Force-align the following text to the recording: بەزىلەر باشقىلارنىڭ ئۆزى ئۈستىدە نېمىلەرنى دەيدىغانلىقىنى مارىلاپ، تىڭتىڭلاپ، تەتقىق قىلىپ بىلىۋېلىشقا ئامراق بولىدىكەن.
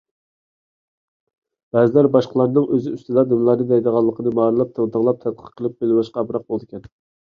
بەزىلەر 1.75 2.09
باشقىلارنىڭ 2.15 2.65
ئۆزى 2.77 2.95
ئۈستىدە 2.95 3.25
نېمىلەرنى 3.33 3.69
دەيدىغانلىقىنى 3.75 4.33
مارىلاپ، 4.41 4.73
تىڭتىڭلاپ، 4.81 5.21
تەتقىق 5.27 5.55
قىلىپ 5.61 5.77
بىلىۋېلىشقا 5.85 6.23
ئامراق 6.25 6.49
بولىدىكەن. 6.53 6.91